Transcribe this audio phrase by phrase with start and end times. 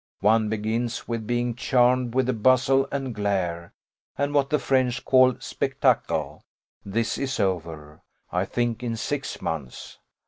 [0.21, 3.71] One begins with being charmed with the bustle and glare,
[4.17, 6.43] and what the French call spectacle;
[6.83, 8.01] this is over,
[8.31, 9.99] I think, in six months.